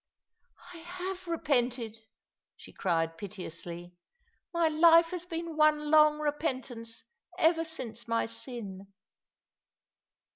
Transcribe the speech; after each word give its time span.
"I 0.73 0.77
have 0.77 1.27
repented," 1.27 1.99
she 2.57 2.73
cried 2.73 3.19
piteously." 3.19 3.93
My 4.51 4.67
life 4.67 5.11
has 5.11 5.27
been 5.27 5.55
one 5.55 5.91
long 5.91 6.17
repentance 6.17 7.03
ever 7.37 7.63
since 7.63 8.07
my 8.07 8.25
sin." 8.25 8.87